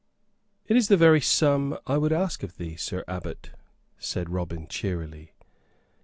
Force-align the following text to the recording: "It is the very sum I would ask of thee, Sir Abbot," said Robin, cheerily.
"It 0.65 0.75
is 0.75 0.87
the 0.87 0.97
very 0.97 1.21
sum 1.21 1.77
I 1.85 1.99
would 1.99 2.11
ask 2.11 2.41
of 2.41 2.57
thee, 2.57 2.75
Sir 2.75 3.03
Abbot," 3.07 3.51
said 3.99 4.31
Robin, 4.31 4.67
cheerily. 4.67 5.33